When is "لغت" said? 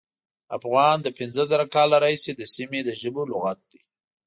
3.31-3.59